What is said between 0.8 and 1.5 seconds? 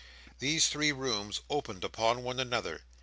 rooms